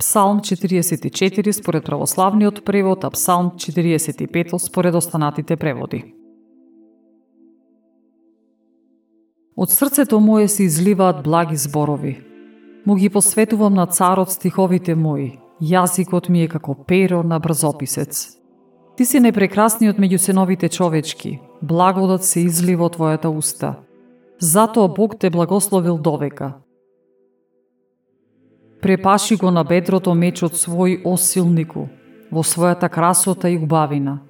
Псалм 0.00 0.40
44 0.40 1.52
според 1.52 1.84
православниот 1.84 2.64
превод, 2.64 3.04
а 3.04 3.10
Псалм 3.10 3.50
45 3.56 4.58
според 4.58 4.94
останатите 4.94 5.56
преводи. 5.56 6.14
Од 9.56 9.70
срцето 9.70 10.20
мое 10.20 10.48
се 10.48 10.62
изливаат 10.62 11.22
благи 11.22 11.56
зборови. 11.56 12.24
Му 12.86 12.94
ги 12.94 13.08
посветувам 13.08 13.74
на 13.74 13.86
царот 13.86 14.30
стиховите 14.30 14.94
мои. 14.94 15.36
Јазикот 15.60 16.30
ми 16.30 16.42
е 16.42 16.48
како 16.48 16.74
перо 16.74 17.22
на 17.22 17.38
брзописец. 17.38 18.40
Ти 18.96 19.04
си 19.04 19.20
непрекрасниот 19.20 20.00
меѓу 20.00 20.16
сеновите 20.16 20.68
човечки. 20.68 21.40
Благодат 21.62 22.24
се 22.24 22.40
излива 22.40 22.88
од 22.88 22.96
твојата 22.96 23.28
уста. 23.28 23.74
Затоа 24.40 24.88
Бог 24.88 25.18
те 25.20 25.30
благословил 25.30 25.98
довека. 25.98 26.54
Препаши 28.82 29.36
го 29.36 29.50
на 29.50 29.64
бедрото 29.64 30.14
мечот 30.14 30.56
свој 30.56 31.02
осилнику, 31.04 31.88
во 32.32 32.42
својата 32.42 32.88
красота 32.88 33.50
и 33.50 33.58
убавина. 33.58 34.20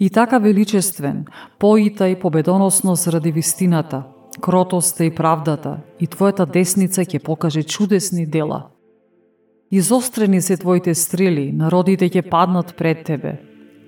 И 0.00 0.08
така 0.10 0.38
величествен, 0.38 1.26
поита 1.58 2.08
и 2.08 2.16
победоносно 2.16 2.94
заради 2.94 3.32
вистината, 3.32 4.02
кротоста 4.40 5.04
и 5.04 5.14
правдата, 5.14 5.80
и 6.00 6.06
твојата 6.06 6.46
десница 6.46 7.04
ќе 7.04 7.20
покаже 7.22 7.62
чудесни 7.62 8.26
дела. 8.26 8.70
Изострени 9.70 10.40
се 10.40 10.56
твоите 10.56 10.94
стрели, 10.94 11.52
народите 11.52 12.08
ќе 12.08 12.28
паднат 12.30 12.74
пред 12.76 13.04
тебе. 13.04 13.36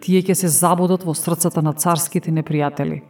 Тие 0.03 0.21
ќе 0.23 0.35
се 0.35 0.49
забодат 0.49 1.03
во 1.03 1.15
срцата 1.15 1.63
на 1.63 1.73
царските 1.73 2.31
непријатели. 2.31 3.03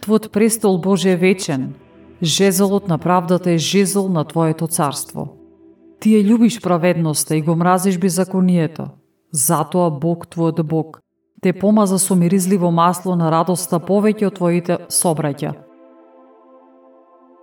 Твојот 0.00 0.30
престол 0.30 0.78
Боже 0.78 1.10
е 1.12 1.16
вечен, 1.16 1.74
Жезелот 2.22 2.88
на 2.88 2.98
правдата 2.98 3.50
е 3.50 3.58
жезел 3.58 4.08
на 4.08 4.24
Твоето 4.24 4.66
царство. 4.66 5.36
Ти 6.00 6.12
ја 6.16 6.24
љубиш 6.24 6.60
праведноста 6.60 7.36
и 7.36 7.40
го 7.42 7.56
мразиш 7.56 7.98
беззаконието. 7.98 8.92
Затоа 9.32 9.90
Бог 9.90 10.28
Твојот 10.28 10.62
Бог 10.62 11.00
те 11.42 11.52
помаза 11.52 11.98
со 11.98 12.14
миризливо 12.14 12.70
масло 12.70 13.16
на 13.16 13.30
радоста 13.30 13.80
повеќе 13.80 14.26
од 14.28 14.36
Твоите 14.36 14.78
собраќа. 14.92 15.54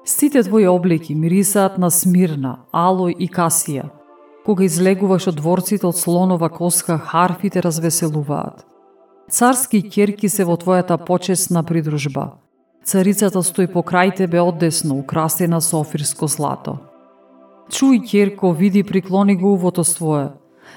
Сите 0.06 0.44
Твои 0.44 0.68
облики 0.68 1.16
мирисаат 1.16 1.78
на 1.78 1.90
смирна, 1.90 2.66
алој 2.72 3.18
и 3.18 3.28
касија. 3.28 3.90
Кога 4.46 4.64
излегуваш 4.64 5.28
од 5.28 5.42
дворците 5.42 5.88
од 5.88 5.98
слонова 5.98 6.50
коска, 6.50 6.98
харфите 6.98 7.62
развеселуваат. 7.62 8.66
Царски 9.30 9.90
керки 9.90 10.30
се 10.30 10.46
во 10.46 10.54
Твојата 10.54 11.02
почесна 11.02 11.64
придружба– 11.64 12.38
Царицата 12.88 13.42
стои 13.44 13.68
покрај 13.68 14.14
тебе 14.16 14.40
одесно, 14.40 14.96
украсена 15.02 15.60
со 15.60 15.82
офирско 15.84 16.28
злато. 16.32 16.78
Чуј, 17.68 18.00
керко, 18.00 18.54
види, 18.56 18.84
приклони 18.84 19.36
го 19.36 19.52
увото 19.54 19.84
свое. 19.84 20.30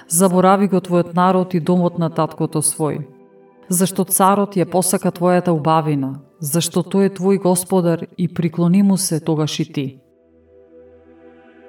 Заборави 0.08 0.66
го 0.66 0.80
твојот 0.82 1.14
народ 1.14 1.54
и 1.54 1.60
домот 1.60 2.00
на 2.02 2.08
таткото 2.10 2.62
свој. 2.66 3.04
Зашто 3.68 4.02
царот 4.04 4.56
ја 4.58 4.66
посака 4.66 5.12
твојата 5.14 5.54
убавина, 5.54 6.18
зашто 6.40 6.82
тој 6.82 7.06
е 7.06 7.14
твој 7.14 7.38
господар 7.38 8.02
и 8.18 8.26
приклони 8.26 8.82
му 8.82 8.96
се 8.96 9.20
тогаш 9.20 9.60
и 9.60 9.72
ти. 9.72 9.86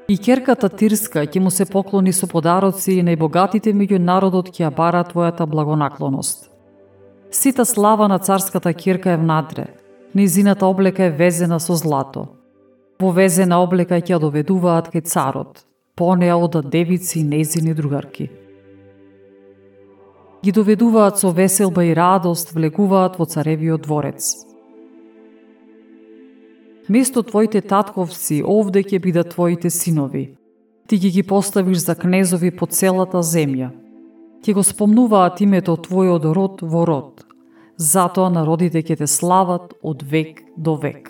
И 0.10 0.18
керката 0.18 0.70
Тирска 0.70 1.22
ќе 1.22 1.40
му 1.40 1.52
се 1.52 1.70
поклони 1.70 2.14
со 2.14 2.26
подароци 2.26 2.98
и 2.98 3.06
најбогатите 3.06 3.78
меѓу 3.78 4.02
народот 4.02 4.50
ќе 4.50 4.66
ја 4.66 4.74
бара 4.74 5.06
твојата 5.06 5.46
благонаклоност. 5.46 6.50
Сита 7.32 7.66
слава 7.66 8.08
на 8.08 8.18
царската 8.20 8.74
керка 8.74 9.12
е 9.12 9.18
внатре, 9.18 9.68
Низината 10.16 10.66
облека 10.66 11.04
е 11.04 11.10
везена 11.10 11.60
со 11.60 11.76
злато. 11.76 12.28
Во 13.00 13.12
везена 13.16 13.62
облека 13.64 13.96
ќе 13.96 14.20
доведуваат 14.20 14.92
кај 14.92 15.06
царот. 15.08 15.64
По 15.96 16.16
неа 16.16 16.36
одат 16.36 16.70
девици 16.70 17.20
и 17.20 17.24
незини 17.24 17.74
другарки. 17.74 18.30
Ги 20.44 20.52
доведуваат 20.52 21.20
со 21.20 21.32
веселба 21.32 21.86
и 21.86 21.96
радост, 21.96 22.52
влегуваат 22.52 23.16
во 23.20 23.26
царевиот 23.26 23.82
дворец. 23.82 24.46
Место 26.90 27.24
твоите 27.24 27.62
татковци, 27.62 28.44
овде 28.44 28.84
ќе 28.84 29.00
бидат 29.00 29.30
твоите 29.32 29.70
синови. 29.70 30.36
Ти 30.88 30.98
ги 30.98 31.10
ги 31.10 31.24
поставиш 31.24 31.78
за 31.78 31.96
кнезови 31.96 32.52
по 32.52 32.66
целата 32.66 33.24
земја. 33.24 33.72
Ќе 34.44 34.54
го 34.54 34.64
спомнуваат 34.64 35.40
името 35.40 35.78
Твојот 35.78 36.26
род 36.36 36.62
во 36.62 36.84
род, 36.84 37.24
Затоа 37.82 38.30
народите 38.30 38.84
ќе 38.86 39.00
те 39.00 39.08
слават 39.10 39.74
од 39.82 40.04
век 40.06 40.44
до 40.54 40.76
век. 40.78 41.10